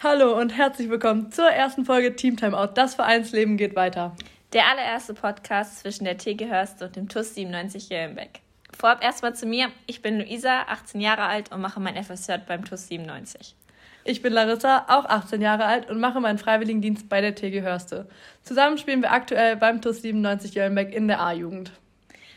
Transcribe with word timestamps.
Hallo 0.00 0.38
und 0.38 0.56
herzlich 0.56 0.88
willkommen 0.90 1.32
zur 1.32 1.50
ersten 1.50 1.84
Folge 1.84 2.14
Team 2.14 2.36
Timeout. 2.36 2.74
Das 2.74 2.94
Vereinsleben 2.94 3.56
geht 3.56 3.74
weiter. 3.74 4.14
Der 4.52 4.68
allererste 4.68 5.12
Podcast 5.12 5.80
zwischen 5.80 6.04
der 6.04 6.16
TG 6.16 6.48
Hörst 6.48 6.80
und 6.82 6.94
dem 6.94 7.08
TUS 7.08 7.34
97 7.34 7.88
Jellenbeck. 7.88 8.38
Vorab 8.78 9.02
erstmal 9.02 9.34
zu 9.34 9.46
mir. 9.46 9.72
Ich 9.88 10.00
bin 10.00 10.20
Luisa, 10.20 10.66
18 10.68 11.00
Jahre 11.00 11.24
alt 11.24 11.50
und 11.50 11.60
mache 11.60 11.80
mein 11.80 12.00
FSJ 12.00 12.34
beim 12.46 12.64
TUS 12.64 12.86
97. 12.86 13.56
Ich 14.04 14.22
bin 14.22 14.32
Larissa, 14.32 14.84
auch 14.86 15.04
18 15.04 15.42
Jahre 15.42 15.64
alt 15.64 15.90
und 15.90 15.98
mache 15.98 16.20
meinen 16.20 16.38
Freiwilligendienst 16.38 17.08
bei 17.08 17.20
der 17.20 17.34
TG 17.34 17.62
Hörste. 17.62 18.06
Zusammen 18.44 18.78
spielen 18.78 19.02
wir 19.02 19.10
aktuell 19.10 19.56
beim 19.56 19.82
TUS 19.82 20.02
97 20.02 20.54
Jellenbeck 20.54 20.94
in 20.94 21.08
der 21.08 21.20
A-Jugend. 21.20 21.72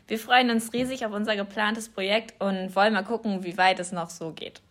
Wir 0.07 0.17
freuen 0.17 0.49
uns 0.49 0.73
riesig 0.73 1.05
auf 1.05 1.13
unser 1.13 1.35
geplantes 1.35 1.89
Projekt 1.89 2.33
und 2.41 2.75
wollen 2.75 2.93
mal 2.93 3.03
gucken, 3.03 3.43
wie 3.43 3.59
weit 3.59 3.79
es 3.79 3.91
noch 3.91 4.09
so 4.09 4.31
geht. 4.31 4.61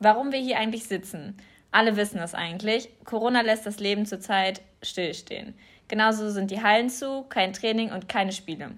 Warum 0.00 0.32
wir 0.32 0.40
hier 0.40 0.58
eigentlich 0.58 0.88
sitzen? 0.88 1.36
Alle 1.70 1.96
wissen 1.96 2.18
es 2.18 2.34
eigentlich. 2.34 2.88
Corona 3.04 3.42
lässt 3.42 3.66
das 3.66 3.78
Leben 3.78 4.06
zurzeit 4.06 4.62
stillstehen. 4.82 5.54
Genauso 5.88 6.30
sind 6.30 6.50
die 6.50 6.62
Hallen 6.62 6.90
zu, 6.90 7.24
kein 7.24 7.52
Training 7.52 7.92
und 7.92 8.08
keine 8.08 8.32
Spiele. 8.32 8.70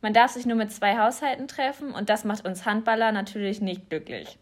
Man 0.00 0.12
darf 0.12 0.32
sich 0.32 0.46
nur 0.46 0.56
mit 0.56 0.70
zwei 0.72 0.98
Haushalten 0.98 1.48
treffen 1.48 1.92
und 1.92 2.10
das 2.10 2.24
macht 2.24 2.44
uns 2.44 2.66
Handballer 2.66 3.10
natürlich 3.10 3.60
nicht 3.60 3.88
glücklich. 3.88 4.38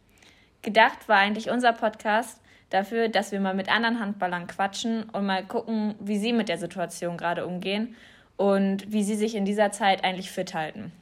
Gedacht 0.63 1.09
war 1.09 1.19
eigentlich 1.19 1.51
unser 1.51 1.73
Podcast 1.73 2.41
dafür, 2.71 3.09
dass 3.09 3.33
wir 3.33 3.41
mal 3.41 3.55
mit 3.55 3.69
anderen 3.69 4.01
Handballern 4.01 4.47
quatschen 4.47 5.05
und 5.11 5.27
mal 5.27 5.45
gucken, 5.45 5.95
wie 6.01 6.19
sie 6.19 6.33
mit 6.33 6.49
der 6.49 6.59
Situation 6.59 7.17
gerade 7.17 7.47
umgehen 7.47 7.95
und 8.37 8.91
wie 8.91 9.03
sie 9.03 9.15
sich 9.15 9.35
in 9.35 9.45
dieser 9.45 9.73
Zeit 9.73 10.05
eigentlich 10.05 10.31
fit 10.31 10.55
halten. 10.55 10.93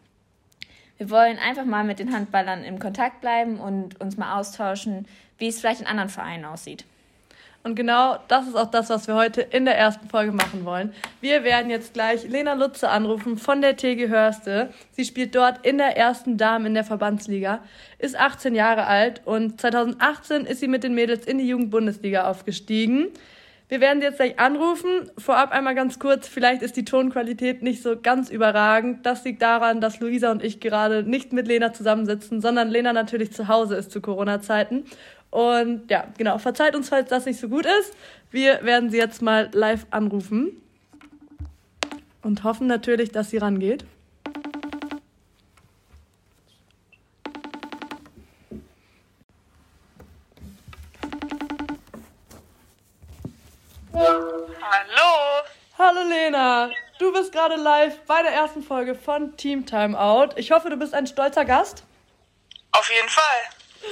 Wir 1.01 1.09
wollen 1.09 1.39
einfach 1.39 1.65
mal 1.65 1.83
mit 1.83 1.99
den 1.99 2.13
Handballern 2.13 2.63
im 2.63 2.79
Kontakt 2.79 3.23
bleiben 3.23 3.59
und 3.59 3.99
uns 4.03 4.19
mal 4.19 4.39
austauschen, 4.39 5.09
wie 5.39 5.49
es 5.49 5.59
vielleicht 5.59 5.81
in 5.81 5.87
anderen 5.87 6.11
Vereinen 6.11 6.45
aussieht. 6.45 6.85
Und 7.63 7.75
genau 7.75 8.19
das 8.29 8.47
ist 8.47 8.55
auch 8.55 8.71
das, 8.71 8.91
was 8.91 9.09
wir 9.09 9.15
heute 9.15 9.41
in 9.41 9.65
der 9.65 9.79
ersten 9.79 10.11
Folge 10.11 10.30
machen 10.30 10.66
wollen. 10.66 10.93
Wir 11.23 11.43
werden 11.43 11.71
jetzt 11.71 11.95
gleich 11.95 12.29
Lena 12.29 12.52
Lutze 12.52 12.91
anrufen 12.91 13.39
von 13.39 13.63
der 13.63 13.79
TG 13.79 14.09
Hörste. 14.09 14.74
Sie 14.91 15.07
spielt 15.07 15.35
dort 15.35 15.65
in 15.65 15.79
der 15.79 15.97
ersten 15.97 16.37
Dame 16.37 16.66
in 16.66 16.74
der 16.74 16.85
Verbandsliga, 16.85 17.61
ist 17.99 18.21
18 18.21 18.55
Jahre 18.55 18.87
alt 18.87 19.23
und 19.24 19.59
2018 19.59 20.45
ist 20.45 20.61
sie 20.61 20.69
mit 20.69 20.85
den 20.85 20.95
Mädels 20.95 21.24
in 21.24 21.39
die 21.39 21.49
Jugendbundesliga 21.49 22.29
aufgestiegen. 22.29 23.09
Wir 23.71 23.80
werden 23.80 24.01
sie 24.01 24.07
jetzt 24.07 24.16
gleich 24.16 24.37
anrufen. 24.40 25.13
Vorab 25.16 25.52
einmal 25.52 25.76
ganz 25.76 26.01
kurz, 26.01 26.26
vielleicht 26.26 26.60
ist 26.60 26.76
die 26.76 26.85
Tonqualität 26.85 27.63
nicht 27.63 27.85
so 27.85 27.96
ganz 27.96 28.29
überragend. 28.29 29.07
Das 29.07 29.24
liegt 29.24 29.40
daran, 29.43 29.80
dass 29.80 30.01
Luisa 30.01 30.32
und 30.32 30.43
ich 30.43 30.59
gerade 30.59 31.04
nicht 31.04 31.32
mit 31.32 31.46
Lena 31.46 31.73
zusammensitzen, 31.73 32.40
sondern 32.40 32.68
Lena 32.68 32.93
natürlich 32.93 33.32
zu 33.32 33.46
Hause 33.46 33.77
ist 33.77 33.93
zu 33.93 34.01
Corona-Zeiten. 34.01 34.87
Und 35.30 35.88
ja, 35.88 36.09
genau, 36.18 36.38
verzeiht 36.38 36.74
uns, 36.74 36.88
falls 36.88 37.09
das 37.10 37.27
nicht 37.27 37.38
so 37.38 37.49
gut 37.49 37.65
ist. 37.65 37.95
Wir 38.32 38.65
werden 38.65 38.90
sie 38.90 38.99
jetzt 38.99 39.23
mal 39.23 39.49
live 39.52 39.87
anrufen 39.93 40.51
und 42.23 42.43
hoffen 42.43 42.66
natürlich, 42.66 43.12
dass 43.12 43.30
sie 43.30 43.38
rangeht. 43.38 43.84
Hallo. 53.93 55.43
Hallo 55.79 56.02
Lena, 56.09 56.71
du 56.99 57.13
bist 57.13 57.33
gerade 57.33 57.57
live 57.57 57.99
bei 58.07 58.23
der 58.23 58.33
ersten 58.33 58.63
Folge 58.63 58.95
von 58.95 59.37
Team 59.37 59.66
Timeout. 59.66 60.35
Ich 60.37 60.51
hoffe, 60.52 60.71
du 60.71 60.77
bist 60.77 60.95
ein 60.95 61.07
stolzer 61.07 61.45
Gast. 61.45 61.85
Auf 62.73 62.88
jeden 62.91 63.09
Fall. 63.09 63.41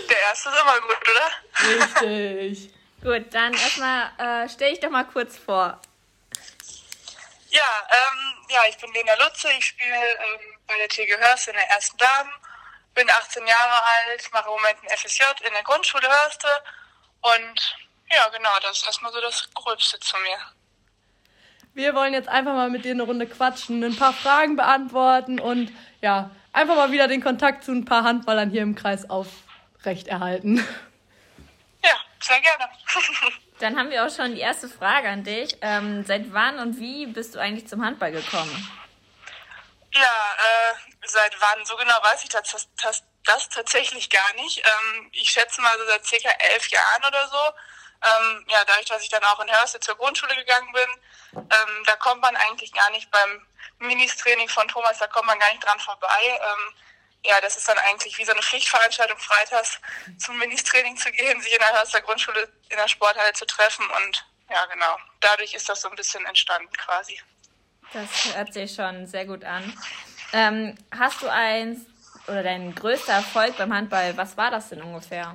Der 0.09 0.21
erste 0.21 0.51
ist 0.51 0.61
immer 0.61 0.81
gut, 0.81 0.99
oder? 1.11 2.05
Richtig. 2.05 2.71
gut, 3.03 3.35
dann 3.35 3.55
erstmal 3.55 4.11
äh, 4.19 4.49
stell 4.49 4.73
ich 4.73 4.81
doch 4.81 4.91
mal 4.91 5.05
kurz 5.05 5.37
vor. 5.37 5.81
Ja, 7.49 7.89
ähm, 7.91 8.47
ja, 8.51 8.61
ich 8.69 8.77
bin 8.77 8.93
Lena 8.93 9.15
Lutze, 9.15 9.49
ich 9.59 9.65
spiele 9.65 9.97
ähm, 9.97 10.59
bei 10.67 10.77
der 10.77 10.89
TG 10.89 11.17
Hörste 11.17 11.51
in 11.51 11.57
der 11.57 11.69
ersten 11.71 11.97
Damen, 11.97 12.31
bin 12.95 13.09
18 13.11 13.47
Jahre 13.47 13.85
alt, 13.85 14.33
mache 14.33 14.45
im 14.45 14.51
Moment 14.53 14.79
ein 14.83 14.97
FSJ 14.97 15.23
in 15.47 15.53
der 15.55 15.63
Grundschule 15.63 16.09
Hörste 16.09 16.49
und 17.23 17.88
ja, 18.11 18.29
genau, 18.29 18.51
das 18.63 18.79
ist 18.79 18.87
erstmal 18.87 19.13
so 19.13 19.21
das 19.21 19.49
Gröbste 19.55 19.99
zu 20.01 20.17
mir. 20.19 20.39
Wir 21.75 21.95
wollen 21.95 22.13
jetzt 22.13 22.29
einfach 22.29 22.55
mal 22.55 22.71
mit 22.71 22.85
dir 22.85 22.93
eine 22.93 23.05
Runde 23.05 23.27
quatschen, 23.27 23.85
ein 23.85 23.97
paar 23.97 24.13
Fragen 24.13 24.57
beantworten 24.57 25.39
und 25.39 25.71
ja, 26.01 26.31
einfach 26.53 26.75
mal 26.75 26.91
wieder 26.91 27.07
den 27.07 27.23
Kontakt 27.23 27.65
zu 27.65 27.73
ein 27.73 27.85
paar 27.85 28.05
Handballern 28.05 28.51
hier 28.51 28.63
im 28.63 28.75
Kreis 28.75 29.09
aufrechterhalten. 29.09 30.67
Ja, 31.85 31.95
sehr 32.21 32.41
gerne. 32.41 32.69
Dann 33.61 33.79
haben 33.79 33.91
wir 33.91 34.05
auch 34.05 34.11
schon 34.11 34.35
die 34.35 34.41
erste 34.41 34.69
Frage 34.69 35.09
an 35.09 35.25
dich. 35.25 35.57
Ähm, 35.61 36.05
seit 36.05 36.33
wann 36.33 36.59
und 36.59 36.79
wie 36.79 37.07
bist 37.07 37.35
du 37.35 37.39
eigentlich 37.39 37.69
zum 37.69 37.85
Handball 37.85 38.13
gekommen? 38.13 38.71
Ja, 39.93 40.01
äh, 40.01 40.75
seit 41.05 41.41
wann? 41.41 41.65
So 41.65 41.77
genau 41.77 41.97
weiß 42.03 42.23
ich 42.25 42.29
das, 42.29 42.69
das, 42.83 43.05
das 43.25 43.49
tatsächlich 43.49 44.11
gar 44.11 44.35
nicht. 44.35 44.59
Ähm, 44.59 45.11
ich 45.13 45.31
schätze 45.31 45.61
mal 45.61 45.77
so 45.79 45.85
seit 45.87 46.07
circa 46.07 46.31
elf 46.53 46.69
Jahren 46.69 47.05
oder 47.07 47.29
so 47.29 47.39
ähm, 48.03 48.45
ja, 48.49 48.65
dadurch, 48.67 48.87
dass 48.87 49.03
ich 49.03 49.09
dann 49.09 49.25
auch 49.25 49.41
in 49.41 49.51
Hörste 49.51 49.81
zur 49.81 49.97
Grundschule 49.97 50.35
gegangen 50.37 50.73
bin, 50.73 51.43
ähm, 51.51 51.85
da 51.85 51.97
kommt 51.97 52.23
man 52.23 52.37
eigentlich 52.37 52.73
gar 52.73 52.91
nicht 52.91 53.11
beim 53.11 53.47
Ministraining 53.79 54.49
von 54.49 54.69
Thomas, 54.69 54.99
da 54.99 55.07
kommt 55.07 55.27
man 55.27 55.39
gar 55.39 55.51
nicht 55.51 55.65
dran 55.65 55.79
vorbei. 55.81 56.07
Ähm, 56.27 56.75
ja, 57.25 57.41
das 57.41 57.57
ist 57.57 57.69
dann 57.69 57.79
eigentlich 57.79 58.17
wie 58.19 58.25
so 58.25 58.33
eine 58.33 58.43
Pflichtveranstaltung, 58.43 59.19
freitags 59.19 59.81
zum 60.19 60.39
Ministraining 60.39 60.97
zu 60.97 61.11
gehen, 61.11 61.41
sich 61.41 61.53
in 61.53 61.59
der 61.59 61.73
Hörster 61.73 62.01
Grundschule 62.01 62.49
in 62.69 62.77
der 62.77 62.89
Sporthalle 62.89 63.33
zu 63.33 63.45
treffen 63.45 63.85
und 63.91 64.25
ja, 64.51 64.65
genau. 64.67 64.97
Dadurch 65.21 65.53
ist 65.55 65.69
das 65.69 65.83
so 65.83 65.91
ein 65.91 65.97
bisschen 65.97 66.25
entstanden 66.25 66.73
quasi. 66.73 67.21
Das 67.93 68.35
hört 68.35 68.53
sich 68.53 68.75
schon 68.75 69.07
sehr 69.07 69.27
gut 69.27 69.45
an. 69.45 69.77
Ähm, 70.33 70.79
hast 70.97 71.23
du 71.23 71.29
eins 71.29 71.81
oder 72.27 72.43
dein 72.43 72.75
größter 72.75 73.15
Erfolg 73.15 73.57
beim 73.57 73.73
Handball, 73.73 74.17
was 74.17 74.37
war 74.37 74.51
das 74.51 74.69
denn 74.69 74.83
ungefähr? 74.83 75.35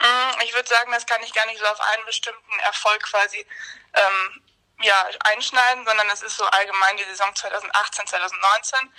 Mm, 0.00 0.40
ich 0.44 0.54
würde 0.54 0.68
sagen, 0.68 0.92
das 0.92 1.06
kann 1.06 1.22
ich 1.22 1.32
gar 1.32 1.46
nicht 1.46 1.58
so 1.58 1.66
auf 1.66 1.80
einen 1.80 2.04
bestimmten 2.04 2.58
Erfolg 2.60 3.02
quasi 3.02 3.46
ähm, 3.94 4.42
ja, 4.82 5.08
einschneiden, 5.24 5.86
sondern 5.86 6.08
es 6.10 6.22
ist 6.22 6.36
so 6.36 6.44
allgemein 6.46 6.96
die 6.96 7.04
Saison 7.04 7.34
2018, 7.34 8.06
2019. 8.06 8.92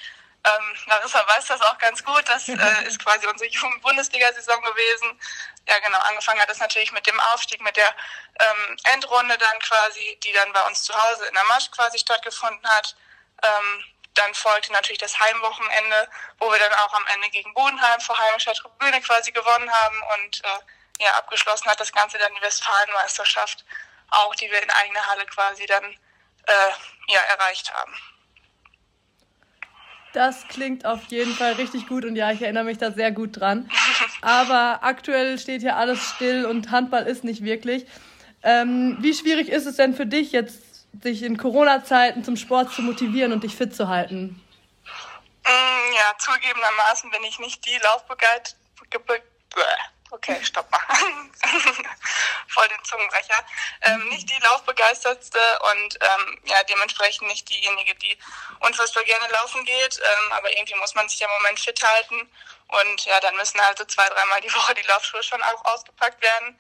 Ähm, 0.43 0.77
Larissa 0.85 1.27
weiß 1.27 1.45
das 1.45 1.61
auch 1.61 1.77
ganz 1.77 2.03
gut. 2.03 2.23
Das 2.27 2.47
äh, 2.49 2.87
ist 2.87 3.03
quasi 3.03 3.27
unsere 3.27 3.49
Jugend-Bundesliga-Saison 3.49 4.61
gewesen. 4.63 5.19
Ja, 5.67 5.79
genau. 5.79 5.99
Angefangen 5.99 6.41
hat 6.41 6.49
es 6.49 6.59
natürlich 6.59 6.91
mit 6.91 7.05
dem 7.05 7.19
Aufstieg, 7.19 7.61
mit 7.61 7.75
der 7.75 7.93
ähm, 8.39 8.77
Endrunde 8.93 9.37
dann 9.37 9.59
quasi, 9.59 10.19
die 10.23 10.31
dann 10.31 10.51
bei 10.53 10.65
uns 10.67 10.83
zu 10.83 10.93
Hause 10.93 11.25
in 11.25 11.33
der 11.33 11.43
Masch 11.45 11.69
quasi 11.71 11.99
stattgefunden 11.99 12.67
hat. 12.69 12.95
Ähm, 13.43 13.83
dann 14.13 14.33
folgte 14.33 14.71
natürlich 14.73 14.97
das 14.97 15.19
Heimwochenende, 15.19 16.09
wo 16.39 16.51
wir 16.51 16.59
dann 16.59 16.73
auch 16.73 16.93
am 16.93 17.05
Ende 17.13 17.29
gegen 17.29 17.53
Bodenheim 17.53 17.99
vor 18.01 18.17
heimischer 18.17 18.53
Tribüne 18.53 18.99
quasi 19.01 19.31
gewonnen 19.31 19.71
haben 19.71 20.01
und 20.15 20.43
äh, 20.43 20.59
ja, 20.99 21.11
abgeschlossen 21.13 21.69
hat 21.69 21.79
das 21.79 21.91
Ganze 21.91 22.17
dann 22.17 22.33
die 22.35 22.41
Westfalenmeisterschaft, 22.41 23.65
auch 24.09 24.35
die 24.35 24.49
wir 24.49 24.61
in 24.61 24.69
eigener 24.69 25.05
Halle 25.07 25.25
quasi 25.25 25.65
dann 25.65 25.83
äh, 25.83 26.71
ja, 27.07 27.19
erreicht 27.29 27.73
haben. 27.73 27.93
Das 30.13 30.47
klingt 30.47 30.85
auf 30.85 31.03
jeden 31.09 31.33
Fall 31.33 31.53
richtig 31.53 31.87
gut 31.87 32.05
und 32.05 32.15
ja, 32.15 32.31
ich 32.31 32.41
erinnere 32.41 32.63
mich 32.63 32.77
da 32.77 32.91
sehr 32.91 33.11
gut 33.11 33.39
dran. 33.39 33.69
Aber 34.21 34.79
aktuell 34.81 35.37
steht 35.37 35.61
hier 35.61 35.75
alles 35.75 36.01
still 36.15 36.45
und 36.45 36.71
Handball 36.71 37.05
ist 37.05 37.23
nicht 37.23 37.43
wirklich. 37.43 37.85
Ähm, 38.41 38.97
wie 38.99 39.13
schwierig 39.13 39.49
ist 39.49 39.65
es 39.65 39.75
denn 39.75 39.93
für 39.93 40.05
dich 40.05 40.31
jetzt, 40.31 40.63
sich 41.03 41.21
in 41.21 41.37
Corona-Zeiten 41.37 42.23
zum 42.23 42.37
Sport 42.37 42.71
zu 42.71 42.81
motivieren 42.81 43.31
und 43.31 43.43
dich 43.43 43.55
fit 43.55 43.75
zu 43.75 43.89
halten? 43.89 44.41
Mm, 45.45 45.93
ja, 45.93 46.17
zugegebenermaßen 46.17 47.11
bin 47.11 47.23
ich 47.23 47.39
nicht 47.39 47.65
die 47.65 47.77
Laufbegeisterte 47.83 48.55
Okay, 50.09 50.39
stopp 50.43 50.69
mal. 50.71 50.79
Voll 52.47 52.67
den 52.69 52.83
Zungenbrecher. 52.85 53.45
Ähm, 53.81 54.07
nicht 54.09 54.29
die 54.29 54.41
Laufbegeistertste 54.41 55.39
und 55.73 55.99
ähm, 56.01 56.41
ja, 56.45 56.63
dementsprechend 56.63 57.27
nicht 57.27 57.49
diejenige, 57.49 57.93
die 57.95 58.17
unfassbar 58.61 59.03
gerne 59.03 59.27
laufen 59.29 59.65
geht. 59.65 59.99
Ähm, 59.99 60.31
aber 60.31 60.49
irgendwie 60.55 60.75
muss 60.75 60.95
man 60.95 61.09
sich 61.09 61.19
ja 61.19 61.27
im 61.27 61.33
Moment 61.33 61.59
fit 61.59 61.83
halten. 61.83 62.29
Und 62.67 63.05
ja, 63.05 63.19
dann 63.19 63.35
müssen 63.35 63.61
halt 63.61 63.77
so 63.77 63.85
zwei, 63.85 64.07
dreimal 64.07 64.39
die 64.41 64.53
Woche 64.55 64.73
die 64.75 64.87
Laufschuhe 64.87 65.23
schon 65.23 65.43
auch 65.43 65.65
ausgepackt 65.65 66.21
werden. 66.21 66.57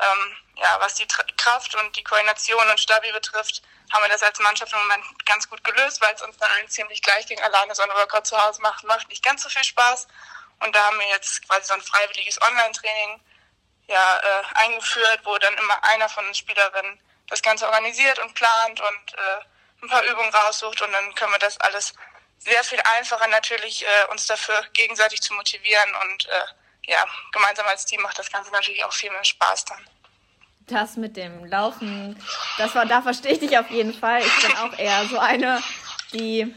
Ähm, 0.00 0.36
ja, 0.56 0.76
was 0.80 0.94
die 0.94 1.06
Tra 1.06 1.24
Kraft 1.36 1.74
und 1.76 1.96
die 1.96 2.04
Koordination 2.04 2.68
und 2.68 2.80
Stabi 2.80 3.10
betrifft, 3.12 3.62
haben 3.92 4.02
wir 4.04 4.08
das 4.08 4.22
als 4.22 4.38
Mannschaft 4.40 4.72
im 4.72 4.78
Moment 4.80 5.04
ganz 5.24 5.48
gut 5.48 5.62
gelöst, 5.64 6.00
weil 6.00 6.14
es 6.14 6.22
uns 6.22 6.36
dann 6.36 6.50
allen 6.50 6.68
ziemlich 6.68 7.02
gleich 7.02 7.26
ging. 7.26 7.40
Alleine 7.40 7.74
so 7.74 7.82
ein 7.82 7.90
Workout 7.90 8.26
zu 8.26 8.40
Hause 8.40 8.60
macht, 8.60 8.84
macht 8.84 9.08
nicht 9.08 9.24
ganz 9.24 9.42
so 9.42 9.48
viel 9.48 9.64
Spaß. 9.64 10.06
Und 10.60 10.74
da 10.74 10.86
haben 10.86 10.98
wir 10.98 11.08
jetzt 11.08 11.46
quasi 11.48 11.68
so 11.68 11.74
ein 11.74 11.80
freiwilliges 11.80 12.40
Online-Training 12.42 13.20
ja, 13.88 14.16
äh, 14.18 14.42
eingeführt, 14.54 15.20
wo 15.24 15.36
dann 15.38 15.54
immer 15.54 15.82
einer 15.84 16.08
von 16.08 16.24
den 16.24 16.34
Spielerinnen 16.34 17.00
das 17.28 17.42
Ganze 17.42 17.66
organisiert 17.66 18.18
und 18.18 18.34
plant 18.34 18.80
und 18.80 19.14
äh, 19.14 19.44
ein 19.82 19.88
paar 19.88 20.02
Übungen 20.04 20.30
raussucht 20.34 20.82
und 20.82 20.92
dann 20.92 21.14
können 21.14 21.32
wir 21.32 21.38
das 21.38 21.58
alles 21.60 21.94
sehr 22.38 22.62
viel 22.64 22.80
einfacher 22.96 23.28
natürlich 23.28 23.84
äh, 23.84 24.10
uns 24.10 24.26
dafür 24.26 24.62
gegenseitig 24.72 25.20
zu 25.22 25.34
motivieren 25.34 25.90
und 26.02 26.26
äh, 26.26 26.90
ja, 26.92 27.04
gemeinsam 27.32 27.66
als 27.66 27.84
Team 27.84 28.00
macht 28.02 28.18
das 28.18 28.30
Ganze 28.30 28.50
natürlich 28.50 28.84
auch 28.84 28.92
viel 28.92 29.10
mehr 29.10 29.24
Spaß 29.24 29.66
dann. 29.66 29.86
das 30.66 30.96
mit 30.96 31.16
dem 31.16 31.44
Laufen, 31.44 32.22
das 32.56 32.74
war, 32.74 32.86
da 32.86 33.02
verstehe 33.02 33.32
ich 33.32 33.40
dich 33.40 33.58
auf 33.58 33.70
jeden 33.70 33.94
Fall. 33.94 34.22
Ich 34.22 34.46
bin 34.46 34.56
auch 34.56 34.78
eher 34.78 35.06
so 35.06 35.18
eine, 35.18 35.62
die 36.12 36.54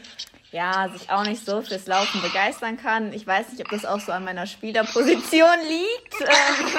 ja, 0.52 0.88
sich 0.90 1.10
auch 1.10 1.24
nicht 1.24 1.44
so 1.44 1.62
fürs 1.62 1.86
Laufen 1.86 2.20
begeistern 2.20 2.76
kann. 2.76 3.12
Ich 3.12 3.26
weiß 3.26 3.48
nicht, 3.48 3.62
ob 3.62 3.70
das 3.70 3.86
auch 3.86 4.00
so 4.00 4.12
an 4.12 4.24
meiner 4.24 4.46
Spielerposition 4.46 5.58
liegt. 5.66 6.14
Ähm, 6.22 6.78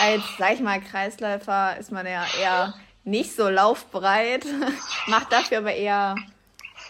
als, 0.00 0.22
sag 0.38 0.54
ich 0.54 0.60
mal, 0.60 0.80
Kreisläufer 0.80 1.76
ist 1.78 1.92
man 1.92 2.06
ja 2.06 2.26
eher 2.38 2.74
nicht 3.04 3.34
so 3.34 3.48
laufbereit, 3.48 4.44
macht 5.06 5.32
dafür 5.32 5.58
aber 5.58 5.72
eher 5.72 6.16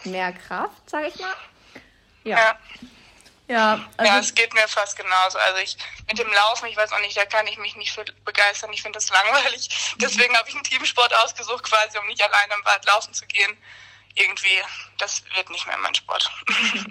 mehr 0.03 0.33
Kraft, 0.33 0.89
sag 0.89 1.07
ich 1.07 1.19
mal. 1.19 1.33
Ja. 2.23 2.37
ja. 2.37 2.57
Ja, 3.49 3.87
also 3.95 4.11
ja, 4.11 4.19
es 4.19 4.35
geht 4.35 4.53
mir 4.53 4.67
fast 4.67 4.97
genauso. 4.97 5.37
Also 5.37 5.61
ich 5.61 5.77
mit 6.07 6.19
dem 6.19 6.29
Laufen, 6.31 6.67
ich 6.67 6.75
weiß 6.75 6.91
auch 6.91 6.99
nicht, 6.99 7.15
da 7.15 7.25
kann 7.25 7.47
ich 7.47 7.57
mich 7.57 7.77
nicht 7.77 7.93
für 7.93 8.03
begeistern. 8.25 8.73
Ich 8.73 8.81
finde 8.81 8.97
das 8.97 9.09
langweilig. 9.09 9.69
Deswegen 10.01 10.35
habe 10.35 10.49
ich 10.49 10.55
einen 10.55 10.65
Teamsport 10.65 11.13
ausgesucht, 11.15 11.63
quasi, 11.63 11.97
um 11.97 12.07
nicht 12.07 12.21
alleine 12.21 12.53
im 12.55 12.65
Wald 12.65 12.83
laufen 12.85 13.13
zu 13.13 13.25
gehen. 13.25 13.57
Irgendwie, 14.19 14.61
das 14.97 15.23
wird 15.35 15.49
nicht 15.49 15.67
mehr 15.67 15.77
mein 15.77 15.95
Sport. 15.95 16.29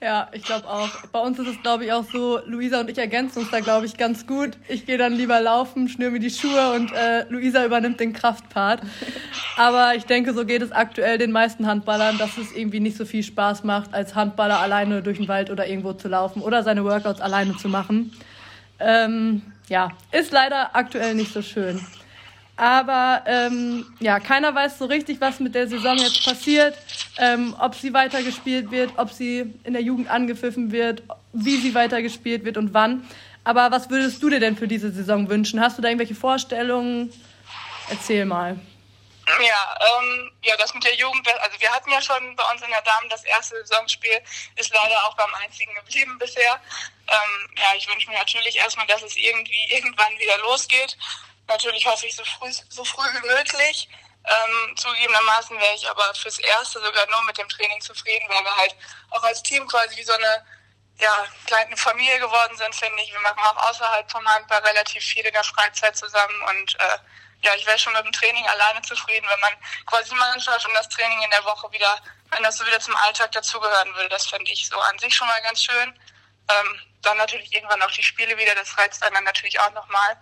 Ja, 0.00 0.28
ich 0.30 0.44
glaube 0.44 0.68
auch. 0.68 0.88
Bei 1.10 1.18
uns 1.18 1.40
ist 1.40 1.48
es, 1.48 1.60
glaube 1.62 1.84
ich, 1.84 1.92
auch 1.92 2.04
so, 2.04 2.38
Luisa 2.46 2.78
und 2.78 2.88
ich 2.88 2.98
ergänzen 2.98 3.40
uns 3.40 3.50
da, 3.50 3.58
glaube 3.58 3.84
ich, 3.84 3.96
ganz 3.96 4.28
gut. 4.28 4.56
Ich 4.68 4.86
gehe 4.86 4.96
dann 4.96 5.12
lieber 5.12 5.40
laufen, 5.40 5.88
schnür 5.88 6.12
mir 6.12 6.20
die 6.20 6.30
Schuhe 6.30 6.72
und 6.72 6.92
äh, 6.92 7.24
Luisa 7.28 7.64
übernimmt 7.66 7.98
den 7.98 8.12
Kraftpart. 8.12 8.80
Aber 9.56 9.96
ich 9.96 10.04
denke, 10.04 10.34
so 10.34 10.44
geht 10.44 10.62
es 10.62 10.70
aktuell 10.70 11.18
den 11.18 11.32
meisten 11.32 11.66
Handballern, 11.66 12.16
dass 12.16 12.38
es 12.38 12.52
irgendwie 12.52 12.78
nicht 12.78 12.96
so 12.96 13.04
viel 13.06 13.24
Spaß 13.24 13.64
macht, 13.64 13.92
als 13.92 14.14
Handballer 14.14 14.60
alleine 14.60 15.02
durch 15.02 15.18
den 15.18 15.26
Wald 15.26 15.50
oder 15.50 15.66
irgendwo 15.66 15.92
zu 15.94 16.06
laufen 16.06 16.42
oder 16.42 16.62
seine 16.62 16.84
Workouts 16.84 17.20
alleine 17.20 17.56
zu 17.56 17.68
machen. 17.68 18.12
Ähm, 18.78 19.42
ja, 19.68 19.90
ist 20.12 20.30
leider 20.30 20.76
aktuell 20.76 21.16
nicht 21.16 21.32
so 21.32 21.42
schön. 21.42 21.84
Aber 22.58 23.22
ähm, 23.26 23.86
ja, 24.00 24.18
keiner 24.18 24.52
weiß 24.52 24.78
so 24.78 24.86
richtig, 24.86 25.20
was 25.20 25.38
mit 25.38 25.54
der 25.54 25.68
Saison 25.68 25.96
jetzt 25.96 26.24
passiert, 26.24 26.76
ähm, 27.16 27.54
ob 27.60 27.76
sie 27.76 27.94
weitergespielt 27.94 28.72
wird, 28.72 28.90
ob 28.96 29.12
sie 29.12 29.54
in 29.62 29.74
der 29.74 29.82
Jugend 29.82 30.10
angepfiffen 30.10 30.72
wird, 30.72 31.04
wie 31.32 31.56
sie 31.58 31.76
weitergespielt 31.76 32.44
wird 32.44 32.56
und 32.56 32.74
wann. 32.74 33.08
Aber 33.44 33.70
was 33.70 33.88
würdest 33.90 34.20
du 34.24 34.28
dir 34.28 34.40
denn 34.40 34.56
für 34.56 34.66
diese 34.66 34.90
Saison 34.90 35.28
wünschen? 35.28 35.60
Hast 35.60 35.78
du 35.78 35.82
da 35.82 35.88
irgendwelche 35.88 36.16
Vorstellungen? 36.16 37.12
Erzähl 37.90 38.24
mal. 38.24 38.58
Ja, 39.40 39.78
ähm, 40.00 40.32
ja, 40.42 40.56
das 40.56 40.74
mit 40.74 40.82
der 40.82 40.96
Jugend, 40.96 41.28
also 41.40 41.60
wir 41.60 41.70
hatten 41.70 41.92
ja 41.92 42.00
schon 42.00 42.34
bei 42.34 42.42
uns 42.50 42.62
in 42.62 42.70
der 42.70 42.82
Damen 42.82 43.08
das 43.08 43.22
erste 43.24 43.64
Saisonspiel, 43.64 44.20
ist 44.56 44.74
leider 44.74 45.06
auch 45.06 45.14
beim 45.16 45.32
einzigen 45.44 45.74
geblieben 45.76 46.18
bisher. 46.18 46.60
Ähm, 47.06 47.48
ja, 47.56 47.66
ich 47.76 47.88
wünsche 47.88 48.10
mir 48.10 48.18
natürlich 48.18 48.56
erstmal, 48.56 48.86
dass 48.88 49.02
es 49.02 49.16
irgendwie 49.16 49.64
irgendwann 49.68 50.18
wieder 50.18 50.38
losgeht. 50.38 50.96
Natürlich 51.48 51.86
hoffe 51.86 52.06
ich 52.06 52.14
so 52.14 52.24
früh, 52.24 52.52
so 52.68 52.84
früh 52.84 53.06
wie 53.14 53.26
möglich. 53.26 53.88
Ähm, 54.24 54.76
zugegebenermaßen 54.76 55.58
wäre 55.58 55.74
ich 55.74 55.88
aber 55.88 56.14
fürs 56.14 56.38
Erste 56.38 56.80
sogar 56.80 57.06
nur 57.06 57.22
mit 57.24 57.38
dem 57.38 57.48
Training 57.48 57.80
zufrieden, 57.80 58.28
weil 58.28 58.44
wir 58.44 58.56
halt 58.56 58.76
auch 59.10 59.22
als 59.22 59.42
Team 59.42 59.66
quasi 59.66 59.96
wie 59.96 60.04
so 60.04 60.12
eine 60.12 60.44
ja, 61.00 61.26
kleine 61.46 61.76
Familie 61.76 62.18
geworden 62.18 62.56
sind, 62.56 62.74
finde 62.74 63.02
ich. 63.02 63.12
Wir 63.12 63.20
machen 63.20 63.38
auch 63.38 63.70
außerhalb 63.70 64.10
vom 64.10 64.26
Handball 64.28 64.60
relativ 64.60 65.02
viel 65.02 65.24
in 65.24 65.32
der 65.32 65.44
Freizeit 65.44 65.96
zusammen 65.96 66.42
und 66.50 66.74
äh, 66.80 66.98
ja, 67.42 67.54
ich 67.54 67.64
wäre 67.66 67.78
schon 67.78 67.92
mit 67.92 68.04
dem 68.04 68.12
Training 68.12 68.46
alleine 68.48 68.82
zufrieden, 68.82 69.26
wenn 69.30 69.40
man 69.40 69.52
quasi 69.86 70.10
die 70.10 70.16
Mannschaft 70.16 70.66
und 70.66 70.74
das 70.74 70.88
Training 70.88 71.22
in 71.22 71.30
der 71.30 71.44
Woche 71.44 71.70
wieder, 71.70 71.98
wenn 72.30 72.42
das 72.42 72.58
so 72.58 72.66
wieder 72.66 72.80
zum 72.80 72.96
Alltag 72.96 73.30
dazugehören 73.32 73.94
würde. 73.94 74.08
Das 74.08 74.26
fände 74.26 74.50
ich 74.50 74.68
so 74.68 74.78
an 74.80 74.98
sich 74.98 75.14
schon 75.14 75.28
mal 75.28 75.40
ganz 75.42 75.62
schön. 75.62 75.98
Ähm, 76.50 76.80
dann 77.02 77.16
natürlich 77.16 77.52
irgendwann 77.54 77.80
auch 77.82 77.90
die 77.92 78.02
Spiele 78.02 78.36
wieder, 78.36 78.54
das 78.56 78.76
reizt 78.76 79.02
einen 79.04 79.14
dann 79.14 79.24
natürlich 79.24 79.58
auch 79.60 79.72
nochmal. 79.72 80.16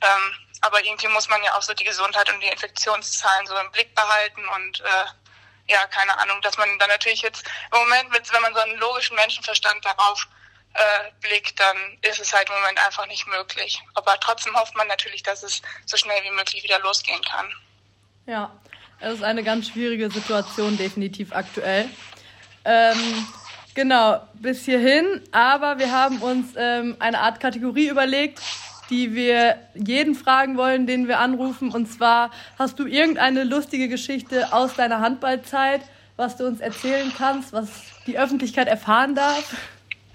Ähm, 0.00 0.36
aber 0.62 0.84
irgendwie 0.84 1.08
muss 1.08 1.28
man 1.28 1.42
ja 1.42 1.54
auch 1.56 1.62
so 1.62 1.74
die 1.74 1.84
Gesundheit 1.84 2.32
und 2.32 2.40
die 2.40 2.48
Infektionszahlen 2.48 3.46
so 3.46 3.56
im 3.56 3.70
Blick 3.72 3.94
behalten 3.94 4.42
und 4.56 4.80
äh, 4.80 5.72
ja, 5.72 5.86
keine 5.88 6.16
Ahnung, 6.18 6.40
dass 6.42 6.56
man 6.58 6.78
dann 6.78 6.88
natürlich 6.88 7.22
jetzt 7.22 7.44
im 7.72 7.78
Moment, 7.78 8.10
mit, 8.10 8.32
wenn 8.32 8.42
man 8.42 8.54
so 8.54 8.60
einen 8.60 8.78
logischen 8.78 9.16
Menschenverstand 9.16 9.84
darauf 9.84 10.26
äh, 10.74 11.10
blickt, 11.20 11.58
dann 11.60 11.76
ist 12.02 12.20
es 12.20 12.32
halt 12.32 12.48
im 12.48 12.54
Moment 12.54 12.84
einfach 12.84 13.06
nicht 13.06 13.26
möglich. 13.26 13.80
Aber 13.94 14.18
trotzdem 14.20 14.56
hofft 14.56 14.74
man 14.74 14.88
natürlich, 14.88 15.22
dass 15.22 15.42
es 15.42 15.62
so 15.86 15.96
schnell 15.96 16.22
wie 16.24 16.30
möglich 16.30 16.62
wieder 16.62 16.78
losgehen 16.80 17.22
kann. 17.22 17.46
Ja, 18.26 18.50
es 19.00 19.14
ist 19.14 19.22
eine 19.22 19.42
ganz 19.42 19.68
schwierige 19.68 20.10
Situation 20.10 20.76
definitiv 20.76 21.32
aktuell. 21.32 21.88
Ähm, 22.64 23.26
genau, 23.74 24.26
bis 24.34 24.64
hierhin. 24.64 25.22
Aber 25.32 25.78
wir 25.78 25.90
haben 25.90 26.22
uns 26.22 26.54
ähm, 26.56 26.96
eine 27.00 27.20
Art 27.20 27.40
Kategorie 27.40 27.88
überlegt, 27.88 28.40
die 28.92 29.14
wir 29.14 29.58
jeden 29.72 30.14
fragen 30.14 30.58
wollen, 30.58 30.86
den 30.86 31.08
wir 31.08 31.18
anrufen. 31.18 31.72
Und 31.72 31.90
zwar, 31.90 32.30
hast 32.58 32.78
du 32.78 32.86
irgendeine 32.86 33.42
lustige 33.42 33.88
Geschichte 33.88 34.52
aus 34.52 34.74
deiner 34.74 35.00
Handballzeit, 35.00 35.80
was 36.16 36.36
du 36.36 36.46
uns 36.46 36.60
erzählen 36.60 37.10
kannst, 37.16 37.54
was 37.54 37.68
die 38.06 38.18
Öffentlichkeit 38.18 38.68
erfahren 38.68 39.14
darf? 39.14 39.44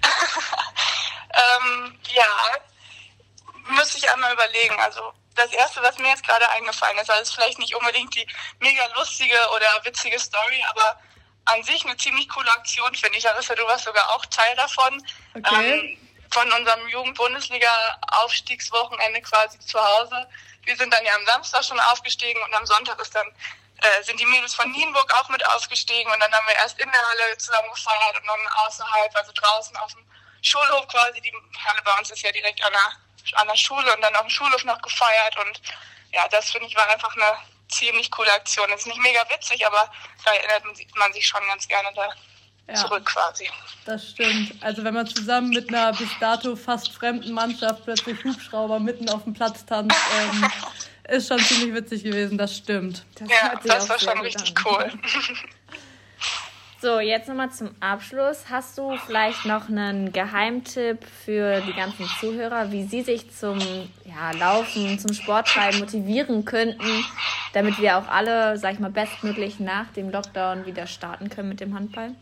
ähm, 0.04 1.98
ja, 2.14 3.74
müsste 3.74 3.98
ich 3.98 4.08
einmal 4.08 4.32
überlegen. 4.32 4.78
Also 4.78 5.12
das 5.34 5.52
Erste, 5.52 5.82
was 5.82 5.98
mir 5.98 6.10
jetzt 6.10 6.24
gerade 6.24 6.48
eingefallen 6.50 6.98
ist, 6.98 7.10
also 7.10 7.22
ist 7.22 7.34
vielleicht 7.34 7.58
nicht 7.58 7.74
unbedingt 7.74 8.14
die 8.14 8.28
mega 8.60 8.86
lustige 8.96 9.36
oder 9.56 9.84
witzige 9.84 10.20
Story, 10.20 10.64
aber 10.70 11.00
an 11.46 11.64
sich 11.64 11.84
eine 11.84 11.96
ziemlich 11.96 12.28
coole 12.28 12.50
Aktion, 12.52 12.94
finde 12.94 13.18
ich. 13.18 13.24
Larissa, 13.24 13.56
du 13.56 13.64
warst 13.64 13.86
sogar 13.86 14.08
auch 14.10 14.24
Teil 14.26 14.54
davon. 14.54 15.02
Okay. 15.34 15.72
Ähm, 15.72 16.07
von 16.30 16.52
unserem 16.52 16.86
Jugend-Bundesliga-Aufstiegswochenende 16.88 19.22
quasi 19.22 19.58
zu 19.60 19.80
Hause. 19.80 20.28
Wir 20.64 20.76
sind 20.76 20.92
dann 20.92 21.04
ja 21.04 21.14
am 21.14 21.24
Samstag 21.26 21.64
schon 21.64 21.78
aufgestiegen 21.80 22.42
und 22.42 22.52
am 22.54 22.66
Sonntag 22.66 23.00
ist 23.00 23.14
dann 23.14 23.32
äh, 23.80 24.02
sind 24.02 24.18
die 24.18 24.26
Mädels 24.26 24.54
von 24.54 24.68
Nienburg 24.72 25.14
auch 25.14 25.28
mit 25.28 25.46
aufgestiegen 25.46 26.10
und 26.10 26.18
dann 26.20 26.32
haben 26.32 26.48
wir 26.48 26.56
erst 26.56 26.80
in 26.80 26.90
der 26.90 27.00
Halle 27.00 27.38
zusammen 27.38 27.70
gefeiert 27.70 28.20
und 28.20 28.26
dann 28.26 28.48
außerhalb, 28.66 29.14
also 29.14 29.30
draußen 29.32 29.76
auf 29.76 29.92
dem 29.92 30.04
Schulhof 30.42 30.88
quasi. 30.88 31.20
Die 31.20 31.32
Halle 31.64 31.80
bei 31.82 31.96
uns 31.98 32.10
ist 32.10 32.22
ja 32.22 32.32
direkt 32.32 32.60
an 32.64 32.72
der, 32.72 32.96
an 33.40 33.46
der 33.46 33.56
Schule 33.56 33.94
und 33.94 34.02
dann 34.02 34.16
auf 34.16 34.22
dem 34.22 34.30
Schulhof 34.30 34.64
noch 34.64 34.82
gefeiert 34.82 35.36
und 35.38 35.62
ja, 36.10 36.26
das 36.28 36.50
finde 36.50 36.66
ich 36.66 36.74
war 36.74 36.88
einfach 36.88 37.14
eine 37.14 37.38
ziemlich 37.68 38.10
coole 38.10 38.32
Aktion. 38.32 38.68
Ist 38.70 38.86
nicht 38.86 38.98
mega 38.98 39.28
witzig, 39.30 39.66
aber 39.66 39.90
da 40.24 40.32
erinnert 40.32 40.64
man 40.96 41.12
sich 41.12 41.26
schon 41.26 41.46
ganz 41.46 41.68
gerne 41.68 41.92
da 41.94 42.08
ja, 42.68 42.74
zurück 42.74 43.04
quasi. 43.04 43.48
Das 43.84 44.10
stimmt. 44.10 44.52
Also 44.60 44.84
wenn 44.84 44.94
man 44.94 45.06
zusammen 45.06 45.50
mit 45.50 45.68
einer 45.68 45.92
bis 45.92 46.10
dato 46.20 46.54
fast 46.56 46.92
fremden 46.92 47.32
Mannschaft 47.32 47.84
plötzlich 47.84 48.22
Hubschrauber 48.24 48.78
mitten 48.78 49.08
auf 49.08 49.24
dem 49.24 49.32
Platz 49.32 49.64
tanzt, 49.64 49.96
ähm, 50.20 50.50
ist 51.16 51.28
schon 51.28 51.38
ziemlich 51.38 51.74
witzig 51.74 52.04
gewesen, 52.04 52.36
das 52.36 52.56
stimmt. 52.56 53.04
Das 53.14 53.28
ja, 53.28 53.54
das 53.64 53.88
war 53.88 53.98
schon 53.98 54.18
richtig 54.20 54.54
cool. 54.64 54.92
So, 56.80 57.00
jetzt 57.00 57.28
nochmal 57.28 57.50
zum 57.50 57.70
Abschluss. 57.80 58.44
Hast 58.50 58.78
du 58.78 58.96
vielleicht 59.04 59.44
noch 59.44 59.68
einen 59.68 60.12
Geheimtipp 60.12 61.04
für 61.24 61.60
die 61.62 61.72
ganzen 61.72 62.06
Zuhörer, 62.20 62.70
wie 62.70 62.84
sie 62.84 63.02
sich 63.02 63.34
zum 63.34 63.58
ja, 64.04 64.30
Laufen, 64.38 64.96
zum 64.96 65.12
Sporttreiben 65.12 65.80
motivieren 65.80 66.44
könnten, 66.44 67.04
damit 67.52 67.80
wir 67.80 67.98
auch 67.98 68.06
alle, 68.06 68.56
sag 68.58 68.74
ich 68.74 68.78
mal, 68.78 68.92
bestmöglich 68.92 69.58
nach 69.58 69.88
dem 69.88 70.10
Lockdown 70.10 70.66
wieder 70.66 70.86
starten 70.86 71.30
können 71.30 71.48
mit 71.48 71.58
dem 71.58 71.74
Handball? 71.74 72.14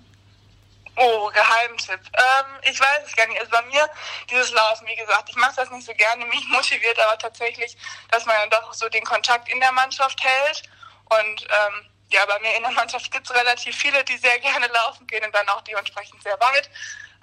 Oh, 0.98 1.30
Geheimtipp. 1.30 2.00
Ähm, 2.14 2.46
ich 2.62 2.80
weiß 2.80 3.06
es 3.06 3.14
gar 3.14 3.26
nicht. 3.26 3.38
Also 3.38 3.50
bei 3.50 3.62
mir, 3.62 3.88
dieses 4.30 4.50
Laufen, 4.52 4.86
wie 4.86 4.96
gesagt, 4.96 5.28
ich 5.28 5.36
mache 5.36 5.56
das 5.56 5.70
nicht 5.70 5.86
so 5.86 5.92
gerne, 5.94 6.24
mich 6.24 6.44
motiviert 6.48 6.98
aber 6.98 7.18
tatsächlich, 7.18 7.76
dass 8.10 8.24
man 8.24 8.36
dann 8.36 8.60
doch 8.60 8.72
so 8.72 8.88
den 8.88 9.04
Kontakt 9.04 9.48
in 9.50 9.60
der 9.60 9.72
Mannschaft 9.72 10.22
hält. 10.24 10.62
Und 11.04 11.42
ähm, 11.42 11.90
ja, 12.08 12.24
bei 12.24 12.38
mir 12.40 12.56
in 12.56 12.62
der 12.62 12.72
Mannschaft 12.72 13.10
gibt 13.12 13.28
es 13.28 13.36
relativ 13.36 13.76
viele, 13.76 14.02
die 14.04 14.16
sehr 14.16 14.38
gerne 14.40 14.68
laufen 14.68 15.06
gehen 15.06 15.24
und 15.24 15.34
dann 15.34 15.48
auch 15.50 15.60
dementsprechend 15.62 16.22
sehr 16.22 16.40
weit. 16.40 16.70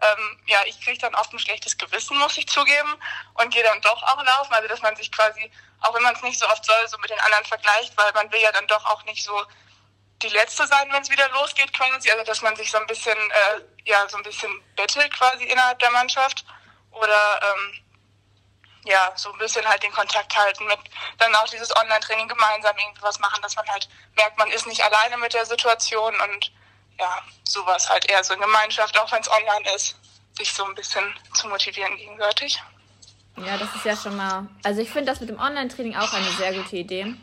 Ähm, 0.02 0.40
ja, 0.46 0.60
ich 0.66 0.80
kriege 0.82 1.00
dann 1.00 1.16
oft 1.16 1.34
ein 1.34 1.40
schlechtes 1.40 1.78
Gewissen, 1.78 2.18
muss 2.18 2.38
ich 2.38 2.48
zugeben, 2.48 2.96
und 3.36 3.54
gehe 3.54 3.64
dann 3.64 3.82
doch 3.82 4.04
auch 4.04 4.24
laufen. 4.24 4.54
Also 4.54 4.68
dass 4.68 4.82
man 4.82 4.96
sich 4.96 5.12
quasi, 5.12 5.52
auch 5.82 5.96
wenn 5.96 6.04
man 6.04 6.14
es 6.14 6.22
nicht 6.22 6.40
so 6.40 6.48
oft 6.48 6.64
soll, 6.64 6.88
so 6.88 6.98
mit 7.00 7.10
den 7.10 7.20
anderen 7.22 7.46
vergleicht, 7.46 7.98
weil 7.98 8.12
man 8.14 8.32
will 8.32 8.42
ja 8.42 8.52
dann 8.52 8.68
doch 8.68 8.86
auch 8.86 9.04
nicht 9.06 9.24
so 9.24 9.34
die 10.24 10.30
letzte 10.30 10.66
sein, 10.68 10.88
wenn 10.92 11.02
es 11.02 11.10
wieder 11.10 11.30
losgeht 11.30 11.74
quasi. 11.74 12.10
Also 12.12 12.24
dass 12.24 12.42
man 12.42 12.56
sich 12.56 12.72
so 12.72 12.78
ein 12.78 12.88
bisschen, 12.88 13.18
äh, 13.18 13.62
ja, 13.86 14.08
so 14.10 14.18
ein 14.18 14.24
bisschen 14.24 14.52
bettelt 14.76 15.14
quasi 15.14 15.44
innerhalb 15.44 15.80
der 15.80 15.92
Mannschaft. 15.92 16.46
Oder 16.92 17.40
ähm, 17.44 17.84
ja, 18.86 19.12
so 19.16 19.32
ein 19.32 19.40
bisschen 19.40 19.66
halt 19.68 19.84
den 19.84 19.92
Kontakt 19.92 20.36
halten 20.36 20.66
mit 20.66 20.80
dann 21.18 21.34
auch 21.36 21.48
dieses 21.48 21.76
Online-Training 21.76 22.28
gemeinsam 22.28 22.76
irgendwie 22.78 23.02
was 23.02 23.20
machen, 23.20 23.42
dass 23.42 23.56
man 23.56 23.68
halt 23.68 23.88
merkt, 24.16 24.38
man 24.38 24.52
ist 24.52 24.68
nicht 24.68 24.84
alleine 24.84 25.18
mit 25.18 25.34
der 25.34 25.46
Situation 25.46 26.14
und 26.20 26.52
ja, 27.00 27.22
sowas 27.48 27.90
halt 27.90 28.10
eher 28.10 28.24
so 28.24 28.34
in 28.34 28.42
Gemeinschaft, 28.42 28.98
auch 29.00 29.12
wenn 29.12 29.22
es 29.22 29.32
online 29.32 29.76
ist, 29.76 29.96
sich 30.38 30.52
so 30.52 30.66
ein 30.66 30.76
bisschen 30.76 31.04
zu 31.34 31.48
motivieren 31.48 31.96
gegenseitig. 31.98 32.62
Ja, 33.38 33.58
das 33.58 33.74
ist 33.76 33.86
ja 33.86 33.96
schon 33.96 34.16
mal. 34.16 34.48
Also 34.64 34.82
ich 34.82 34.90
finde 34.90 35.12
das 35.12 35.20
mit 35.20 35.30
dem 35.30 35.40
Online-Training 35.40 35.96
auch 35.96 36.14
eine 36.14 36.30
sehr 36.32 36.54
gute 36.54 36.76
Idee. 36.76 37.16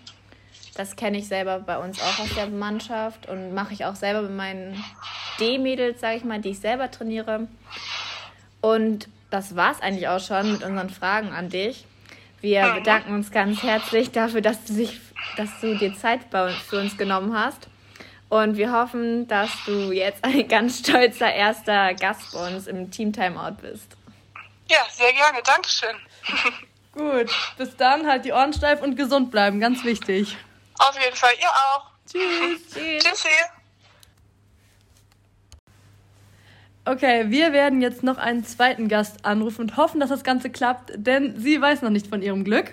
Das 0.75 0.97
kenne 0.97 1.19
ich 1.19 1.29
selber 1.29 1.59
bei 1.59 1.79
uns 1.79 2.01
auch 2.01 2.19
aus 2.21 2.35
der 2.35 2.47
Mannschaft 2.47 3.29
und 3.29 3.55
mache 3.55 3.75
ich 3.75 3.85
auch 3.85 3.97
selber 3.97 4.23
mit 4.23 4.37
meinen 4.37 4.85
D-Mädels, 5.39 6.01
sage 6.01 6.17
ich 6.17 6.25
mal, 6.25 6.41
die 6.41 6.51
ich 6.51 6.61
selber 6.61 6.91
trainiere. 6.91 7.49
Und 8.61 9.09
das 9.31 9.57
war 9.57 9.73
es 9.73 9.81
eigentlich 9.81 10.09
auch 10.09 10.21
schon 10.21 10.53
mit 10.53 10.63
unseren 10.63 10.91
Fragen 10.91 11.33
an 11.33 11.49
dich. 11.49 11.87
Wir 12.41 12.73
bedanken 12.73 13.15
uns 13.15 13.31
ganz 13.31 13.63
herzlich 13.63 14.13
dafür, 14.13 14.41
dass 14.41 14.65
du, 14.65 14.73
sich, 14.73 14.99
dass 15.37 15.61
du 15.61 15.77
dir 15.77 15.95
Zeit 15.95 16.21
für 16.31 16.81
uns 16.81 16.97
genommen 16.97 17.39
hast. 17.39 17.69
Und 18.31 18.57
wir 18.57 18.73
hoffen, 18.73 19.27
dass 19.27 19.51
du 19.67 19.91
jetzt 19.91 20.25
ein 20.25 20.47
ganz 20.49 20.79
stolzer 20.79 21.33
erster 21.33 21.95
Gast 21.95 22.33
bei 22.33 22.55
uns 22.55 22.67
im 22.67 22.91
Team 22.91 23.13
Timeout 23.13 23.57
bist. 23.61 23.97
Ja, 24.69 24.79
sehr 24.91 25.13
gerne. 25.13 25.41
Dankeschön. 25.45 25.97
Gut, 26.93 27.31
bis 27.59 27.77
dann, 27.77 28.07
halt 28.07 28.25
die 28.25 28.33
Ohren 28.33 28.53
steif 28.53 28.83
und 28.83 28.97
gesund 28.97 29.31
bleiben, 29.31 29.61
ganz 29.61 29.85
wichtig. 29.85 30.37
Auf 30.81 30.99
jeden 31.03 31.17
Fall, 31.17 31.33
ihr 31.39 31.49
auch. 31.49 31.91
Tschüss. 32.11 32.73
Tschüss. 32.73 33.05
Tschüssi. 33.05 33.29
Okay, 36.87 37.27
wir 37.29 37.53
werden 37.53 37.83
jetzt 37.83 38.03
noch 38.03 38.17
einen 38.17 38.45
zweiten 38.45 38.89
Gast 38.89 39.25
anrufen 39.27 39.63
und 39.63 39.77
hoffen, 39.77 40.01
dass 40.01 40.09
das 40.09 40.25
Ganze 40.25 40.49
klappt, 40.49 40.93
denn 40.97 41.39
sie 41.39 41.61
weiß 41.61 41.83
noch 41.83 41.91
nicht 41.91 42.07
von 42.07 42.23
ihrem 42.23 42.43
Glück. 42.43 42.73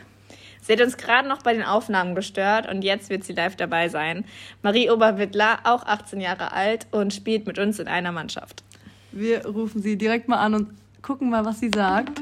Sie 0.62 0.74
hat 0.74 0.82
uns 0.82 0.98
gerade 0.98 1.28
noch 1.28 1.44
bei 1.44 1.54
den 1.54 1.64
Aufnahmen 1.64 2.16
gestört 2.16 2.68
und 2.70 2.82
jetzt 2.82 3.10
wird 3.10 3.26
sie 3.26 3.34
live 3.34 3.58
dabei 3.58 3.90
sein. 3.90 4.26
Marie 4.62 4.90
Oberwittler, 4.90 5.60
auch 5.66 5.86
18 5.86 6.22
Jahre 6.22 6.54
alt 6.54 6.88
und 6.92 7.14
spielt 7.14 7.46
mit 7.46 7.60
uns 7.60 7.80
in 7.80 7.88
einer 7.88 8.12
Mannschaft. 8.12 8.64
Wir 9.12 9.46
rufen 9.46 9.82
sie 9.82 9.98
direkt 9.98 10.30
mal 10.30 10.40
an 10.40 10.56
und 10.56 10.78
gucken 11.02 11.30
mal, 11.30 11.46
was 11.46 11.60
sie 11.60 11.72
sagt. 11.74 12.22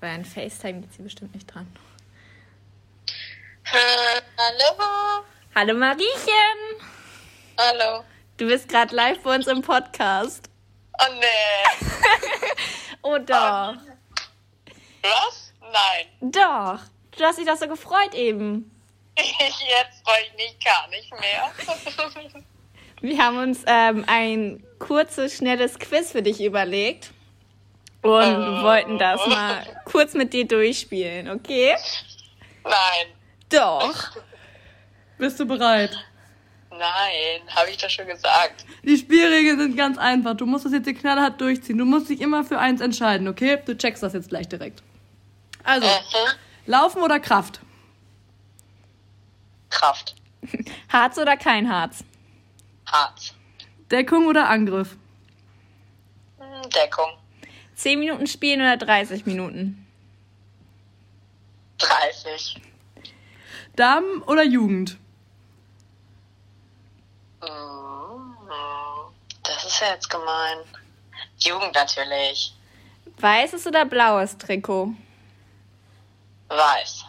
Bei 0.00 0.08
einem 0.08 0.24
FaceTime 0.24 0.80
geht 0.80 0.94
sie 0.94 1.02
bestimmt 1.02 1.34
nicht 1.34 1.46
dran. 1.46 1.66
Äh, 3.72 4.20
hallo. 4.38 5.24
Hallo 5.54 5.74
Mariechen! 5.74 6.58
Hallo. 7.58 8.04
Du 8.36 8.46
bist 8.46 8.68
gerade 8.68 8.94
live 8.94 9.20
bei 9.22 9.34
uns 9.34 9.46
im 9.46 9.62
Podcast. 9.62 10.48
Oh 11.00 11.12
nee. 11.18 11.86
Oh 13.02 13.16
doch. 13.16 13.74
Was? 15.02 15.52
Nein. 15.60 16.06
Doch. 16.20 16.80
Du 17.16 17.24
hast 17.24 17.38
dich 17.38 17.46
doch 17.46 17.56
so 17.56 17.68
gefreut 17.68 18.12
eben. 18.12 18.70
Jetzt 19.16 20.02
freue 20.04 20.22
ich 20.26 20.34
mich 20.36 20.56
gar 20.64 20.88
nicht 20.88 21.10
mehr. 21.18 22.42
Wir 23.00 23.24
haben 23.24 23.38
uns 23.38 23.62
ähm, 23.66 24.04
ein 24.08 24.64
kurzes, 24.80 25.36
schnelles 25.36 25.78
Quiz 25.78 26.10
für 26.12 26.22
dich 26.22 26.42
überlegt 26.42 27.12
und 28.02 28.12
Oh. 28.12 28.62
wollten 28.64 28.98
das 28.98 29.24
mal 29.26 29.64
kurz 29.84 30.14
mit 30.14 30.32
dir 30.32 30.46
durchspielen, 30.46 31.30
okay? 31.30 31.76
Nein. 32.64 33.06
Doch. 33.50 34.10
Bist 35.18 35.40
du 35.40 35.46
bereit? 35.46 35.96
Nein, 36.70 37.40
habe 37.54 37.70
ich 37.70 37.78
doch 37.78 37.90
schon 37.90 38.06
gesagt. 38.06 38.64
Die 38.84 38.96
Spielregeln 38.96 39.58
sind 39.58 39.76
ganz 39.76 39.98
einfach. 39.98 40.36
Du 40.36 40.46
musst 40.46 40.64
das 40.64 40.72
jetzt 40.72 40.84
hier 40.84 40.94
knallhart 40.94 41.40
durchziehen. 41.40 41.78
Du 41.78 41.84
musst 41.84 42.08
dich 42.08 42.20
immer 42.20 42.44
für 42.44 42.58
eins 42.58 42.80
entscheiden, 42.80 43.26
okay? 43.26 43.58
Du 43.64 43.76
checkst 43.76 44.02
das 44.02 44.12
jetzt 44.12 44.28
gleich 44.28 44.48
direkt. 44.48 44.82
Also, 45.64 45.86
Mhm. 45.86 46.30
Laufen 46.66 47.02
oder 47.02 47.18
Kraft? 47.18 47.60
Kraft. 49.70 50.14
Harz 50.92 51.18
oder 51.18 51.36
kein 51.36 51.68
Harz? 51.72 52.04
Harz. 52.86 53.34
Deckung 53.90 54.26
oder 54.26 54.48
Angriff? 54.48 54.96
Hm, 56.38 56.70
Deckung. 56.70 57.10
10 57.74 57.98
Minuten 57.98 58.26
spielen 58.26 58.60
oder 58.60 58.76
30 58.76 59.24
Minuten? 59.26 59.86
30. 61.78 62.60
Damen 63.78 64.22
oder 64.22 64.42
Jugend? 64.42 64.96
Hm, 67.40 68.34
Das 69.44 69.64
ist 69.64 69.80
ja 69.80 69.92
jetzt 69.94 70.10
gemein. 70.10 70.58
Jugend 71.38 71.74
natürlich. 71.74 72.54
Weißes 73.20 73.66
oder 73.68 73.84
blaues 73.84 74.36
Trikot? 74.36 74.94
Weiß. 76.48 77.04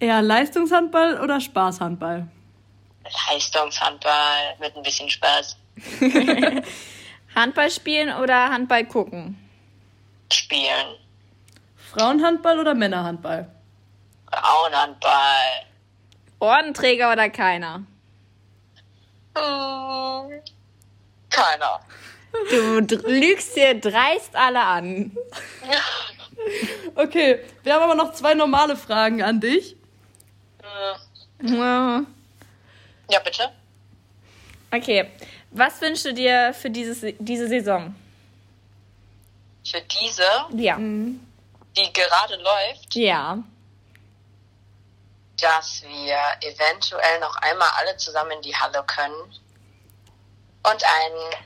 Eher 0.00 0.22
Leistungshandball 0.22 1.20
oder 1.20 1.40
Spaßhandball? 1.40 2.26
Leistungshandball 3.28 4.56
mit 4.58 4.76
ein 4.76 4.82
bisschen 4.82 5.10
Spaß. 5.10 5.56
Handball 7.34 7.70
spielen 7.70 8.14
oder 8.16 8.48
Handball 8.50 8.86
gucken? 8.86 9.38
Spielen. 10.32 10.96
Frauenhandball 11.92 12.58
oder 12.60 12.74
Männerhandball? 12.74 13.50
Frauenhandball. 14.32 15.65
Ordenträger 16.46 17.12
oder 17.12 17.28
keiner? 17.30 17.82
Hm, 19.36 20.30
Keiner. 21.30 21.80
Du 22.50 22.80
lügst 23.08 23.56
dir 23.56 23.78
dreist 23.80 24.34
alle 24.36 24.60
an. 24.62 25.16
Okay, 26.94 27.40
wir 27.62 27.74
haben 27.74 27.82
aber 27.82 27.94
noch 27.94 28.12
zwei 28.12 28.34
normale 28.34 28.76
Fragen 28.76 29.22
an 29.22 29.40
dich. 29.40 29.76
Hm, 31.40 32.06
Ja, 33.10 33.18
bitte. 33.20 33.50
Okay, 34.72 35.10
was 35.50 35.80
wünschst 35.80 36.06
du 36.06 36.14
dir 36.14 36.52
für 36.54 36.70
dieses, 36.70 37.00
diese 37.18 37.48
Saison? 37.48 37.94
Für 39.68 39.80
diese, 39.80 40.22
Ja. 40.54 40.76
die 40.78 41.92
gerade 41.92 42.36
läuft, 42.36 42.94
Ja. 42.94 43.38
Dass 45.40 45.82
wir 45.82 46.18
eventuell 46.40 47.20
noch 47.20 47.36
einmal 47.36 47.68
alle 47.78 47.96
zusammen 47.96 48.32
in 48.32 48.42
die 48.42 48.56
Halle 48.56 48.82
können 48.86 49.22
und 50.62 50.84
ein 50.84 51.44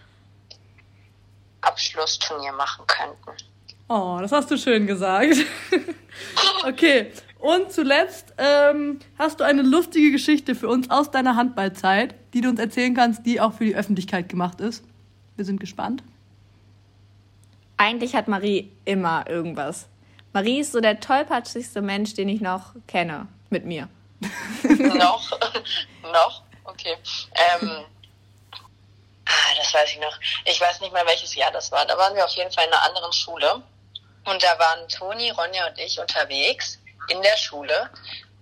Abschlussturnier 1.61 2.52
machen 2.52 2.87
könnten. 2.87 3.37
Oh, 3.88 4.18
das 4.20 4.32
hast 4.32 4.50
du 4.50 4.56
schön 4.56 4.87
gesagt. 4.87 5.35
okay, 6.66 7.12
und 7.40 7.73
zuletzt 7.73 8.32
ähm, 8.38 9.00
hast 9.18 9.40
du 9.40 9.44
eine 9.44 9.62
lustige 9.62 10.12
Geschichte 10.12 10.54
für 10.54 10.68
uns 10.68 10.90
aus 10.90 11.11
deiner 11.11 11.37
Handballzeit, 11.37 12.14
die 12.32 12.40
du 12.40 12.50
uns 12.50 12.61
erzählen 12.61 12.94
kannst, 12.94 13.26
die 13.26 13.40
auch 13.40 13.54
für 13.54 13.64
die 13.64 13.75
Öffentlichkeit 13.75 14.28
gemacht 14.28 14.61
ist. 14.61 14.85
Wir 15.37 15.44
sind 15.44 15.59
gespannt. 15.59 16.02
Eigentlich 17.78 18.14
hat 18.14 18.28
Marie 18.28 18.70
immer 18.85 19.28
irgendwas. 19.28 19.88
Marie 20.32 20.61
ist 20.61 20.73
so 20.73 20.80
der 20.80 21.00
tollpatschigste 21.00 21.80
Mensch, 21.80 22.14
den 22.14 22.28
ich 22.28 22.40
noch 22.40 22.75
kenne. 22.87 23.26
Mit 23.50 23.64
mir. 23.64 23.88
noch? 24.95 25.30
noch? 26.02 26.42
Okay. 26.64 26.97
Ähm, 27.35 27.85
ah, 29.26 29.54
das 29.57 29.75
weiß 29.75 29.90
ich 29.90 29.99
noch. 29.99 30.19
Ich 30.45 30.61
weiß 30.61 30.80
nicht 30.80 30.92
mehr, 30.92 31.04
welches 31.07 31.35
Jahr 31.35 31.50
das 31.50 31.71
war. 31.73 31.85
Da 31.85 31.99
waren 31.99 32.14
wir 32.14 32.25
auf 32.25 32.35
jeden 32.35 32.52
Fall 32.52 32.64
in 32.66 32.73
einer 32.73 32.83
anderen 32.83 33.12
Schule. 33.12 33.62
Und 34.25 34.42
da 34.42 34.59
waren 34.59 34.88
Toni, 34.88 35.30
Ronja 35.30 35.66
und 35.66 35.78
ich 35.78 35.99
unterwegs 35.99 36.78
in 37.09 37.21
der 37.23 37.37
Schule, 37.37 37.90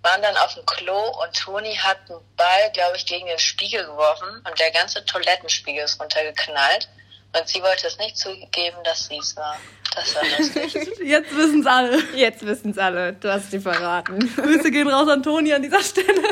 waren 0.02 0.22
dann 0.22 0.36
auf 0.36 0.54
dem 0.54 0.66
Klo 0.66 1.00
und 1.22 1.36
Toni 1.36 1.74
hat 1.76 1.98
einen 2.08 2.20
Ball, 2.36 2.70
glaube 2.72 2.96
ich, 2.96 3.06
gegen 3.06 3.26
den 3.26 3.38
Spiegel 3.38 3.86
geworfen 3.86 4.44
und 4.46 4.58
der 4.58 4.70
ganze 4.70 5.04
Toilettenspiegel 5.04 5.84
ist 5.84 6.00
runtergeknallt. 6.00 6.88
Und 7.36 7.48
sie 7.48 7.62
wollte 7.62 7.86
es 7.86 7.98
nicht 7.98 8.16
zugeben, 8.16 8.82
dass 8.84 9.06
sie 9.06 9.18
es 9.18 9.36
war. 9.36 9.56
Das 9.94 10.14
war 10.14 10.22
lustig. 10.38 10.74
Jetzt 11.04 11.36
wissen's 11.36 11.66
alle. 11.66 12.02
Jetzt 12.14 12.46
wissen's 12.46 12.78
alle. 12.78 13.14
Du 13.14 13.32
hast 13.32 13.50
sie 13.50 13.60
verraten. 13.60 14.18
Grüße 14.36 14.70
gehen 14.70 14.88
raus 14.88 15.08
an 15.08 15.22
Toni 15.22 15.52
an 15.52 15.62
dieser 15.62 15.82
Stelle. 15.82 16.22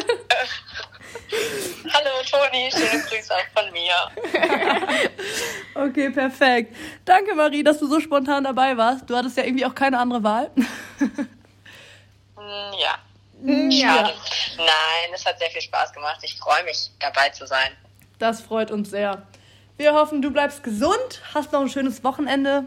Hallo 1.93 2.11
Toni, 2.31 2.71
schöne 2.71 3.03
Grüße 3.03 3.33
auch 3.35 3.63
von 3.63 3.73
mir. 3.73 3.95
Okay, 5.75 6.09
perfekt. 6.09 6.75
Danke, 7.05 7.35
Marie, 7.35 7.63
dass 7.63 7.79
du 7.79 7.87
so 7.87 8.01
spontan 8.01 8.45
dabei 8.45 8.75
warst. 8.79 9.11
Du 9.11 9.15
hattest 9.15 9.37
ja 9.37 9.45
irgendwie 9.45 9.67
auch 9.67 9.75
keine 9.75 9.99
andere 9.99 10.23
Wahl. 10.23 10.51
Hm, 10.99 12.73
Ja. 12.81 12.99
Ja. 13.45 14.11
Nein, 14.57 15.11
es 15.15 15.27
hat 15.27 15.39
sehr 15.39 15.51
viel 15.51 15.61
Spaß 15.61 15.93
gemacht. 15.93 16.19
Ich 16.23 16.39
freue 16.39 16.65
mich, 16.65 16.91
dabei 16.99 17.29
zu 17.29 17.47
sein. 17.47 17.73
Das 18.19 18.41
freut 18.41 18.71
uns 18.71 18.89
sehr. 18.89 19.27
Wir 19.77 19.93
hoffen, 19.93 20.23
du 20.23 20.31
bleibst 20.31 20.63
gesund, 20.65 21.21
hast 21.35 21.53
noch 21.53 21.61
ein 21.61 21.69
schönes 21.69 22.03
Wochenende 22.03 22.65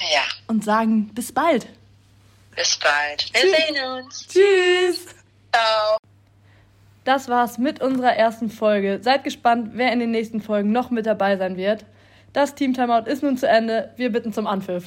Ja, 0.00 0.22
und 0.46 0.64
sagen 0.64 1.10
bis 1.14 1.32
bald. 1.32 1.66
bis 2.54 2.78
bald. 2.78 3.30
Wir 3.32 3.40
sehen 3.40 4.04
uns. 4.04 4.26
Tschüss. 4.28 5.06
Ciao. 5.52 5.96
Das 7.04 7.28
war's 7.28 7.58
mit 7.58 7.80
unserer 7.80 8.14
ersten 8.14 8.50
Folge. 8.50 9.00
Seid 9.02 9.24
gespannt, 9.24 9.70
wer 9.74 9.92
in 9.92 10.00
den 10.00 10.10
nächsten 10.10 10.40
Folgen 10.40 10.72
noch 10.72 10.90
mit 10.90 11.06
dabei 11.06 11.36
sein 11.36 11.56
wird. 11.56 11.84
Das 12.32 12.54
Team 12.54 12.74
Timeout 12.74 13.08
ist 13.08 13.22
nun 13.22 13.38
zu 13.38 13.48
Ende. 13.48 13.92
Wir 13.96 14.12
bitten 14.12 14.32
zum 14.32 14.46
Anpfiff. 14.46 14.84